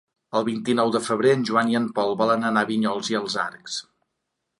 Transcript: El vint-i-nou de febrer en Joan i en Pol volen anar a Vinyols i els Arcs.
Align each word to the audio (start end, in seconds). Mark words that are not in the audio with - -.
El 0.37 0.45
vint-i-nou 0.45 0.93
de 0.95 1.01
febrer 1.07 1.33
en 1.37 1.43
Joan 1.49 1.69
i 1.73 1.77
en 1.79 1.85
Pol 1.99 2.15
volen 2.21 2.47
anar 2.49 2.63
a 2.65 2.69
Vinyols 2.71 3.11
i 3.13 3.19
els 3.21 3.37
Arcs. 3.45 3.77